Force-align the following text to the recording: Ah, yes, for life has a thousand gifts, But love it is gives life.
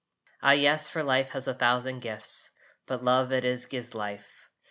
Ah, 0.41 0.53
yes, 0.53 0.87
for 0.87 1.03
life 1.03 1.29
has 1.29 1.47
a 1.47 1.53
thousand 1.53 1.99
gifts, 1.99 2.49
But 2.87 3.03
love 3.03 3.31
it 3.31 3.45
is 3.45 3.67
gives 3.67 3.93
life. 3.93 4.49